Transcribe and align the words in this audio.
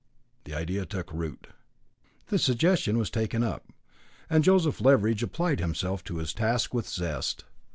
The 0.45 0.55
idea 0.55 0.87
took 0.87 1.13
root. 1.13 1.45
The 2.29 2.39
suggestion 2.39 2.97
was 2.97 3.11
taken 3.11 3.43
up, 3.43 3.67
and 4.31 4.43
Joseph 4.43 4.81
Leveridge 4.81 5.21
applied 5.21 5.59
himself 5.59 6.03
to 6.05 6.17
his 6.17 6.33
task 6.33 6.73
with 6.73 6.89
zest. 6.89 7.43